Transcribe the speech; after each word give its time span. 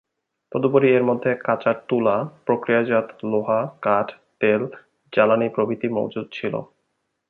তদুপরি 0.51 0.87
এর 0.93 1.03
মধ্যে 1.03 1.31
কাঁচা 1.45 1.73
তুলা, 1.87 2.15
প্রক্রিয়াজাত 2.45 3.07
লোহা, 3.23 3.59
কাঠ, 3.81 4.07
তেল, 4.39 4.61
জ্বালানি 5.13 5.47
প্রভৃতি 5.49 5.87
মজুদ 5.89 6.27
ছিল। 6.31 6.53